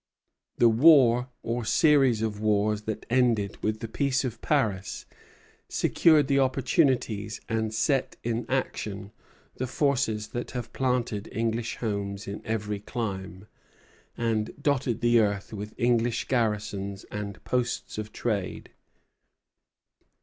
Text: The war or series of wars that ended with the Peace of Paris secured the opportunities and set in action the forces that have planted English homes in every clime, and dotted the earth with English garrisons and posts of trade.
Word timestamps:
The 0.57 0.67
war 0.67 1.29
or 1.43 1.63
series 1.63 2.23
of 2.23 2.39
wars 2.41 2.81
that 2.89 3.05
ended 3.07 3.57
with 3.61 3.81
the 3.81 3.87
Peace 3.87 4.23
of 4.23 4.41
Paris 4.41 5.05
secured 5.69 6.27
the 6.27 6.39
opportunities 6.39 7.39
and 7.47 7.71
set 7.71 8.15
in 8.23 8.47
action 8.49 9.11
the 9.57 9.67
forces 9.67 10.29
that 10.29 10.49
have 10.57 10.73
planted 10.73 11.29
English 11.31 11.75
homes 11.75 12.27
in 12.27 12.41
every 12.43 12.79
clime, 12.79 13.45
and 14.17 14.55
dotted 14.59 15.01
the 15.01 15.19
earth 15.19 15.53
with 15.53 15.75
English 15.77 16.27
garrisons 16.27 17.03
and 17.11 17.43
posts 17.43 17.99
of 17.99 18.11
trade. 18.11 18.71